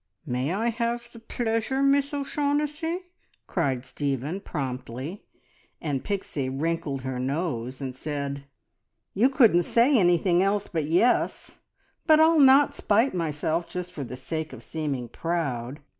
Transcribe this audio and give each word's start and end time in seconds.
"May 0.25 0.51
I 0.51 0.69
have 0.69 1.03
the 1.11 1.19
pleasure, 1.19 1.83
Miss 1.83 2.11
O'Shaughnessy?" 2.11 3.01
cried 3.45 3.85
Stephen 3.85 4.39
promptly, 4.39 5.27
and 5.79 6.03
Pixie 6.03 6.49
wrinkled 6.49 7.03
her 7.03 7.19
nose 7.19 7.81
and 7.81 7.95
said 7.95 8.45
"You 9.13 9.29
couldn't 9.29 9.61
say 9.61 9.99
anything 9.99 10.41
else 10.41 10.67
but 10.67 10.85
yes, 10.87 11.59
but 12.07 12.19
I'll 12.19 12.39
not 12.39 12.73
spite 12.73 13.13
myself 13.13 13.67
just 13.67 13.91
for 13.91 14.03
the 14.03 14.17
sake 14.17 14.53
of 14.53 14.63
seeming 14.63 15.07
proud. 15.07 15.81